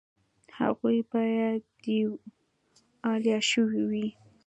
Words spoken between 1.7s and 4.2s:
دیوالیه شوي وي